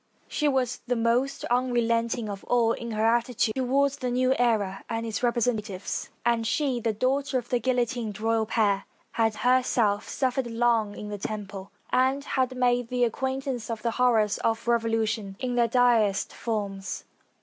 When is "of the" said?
7.37-7.59, 13.69-13.91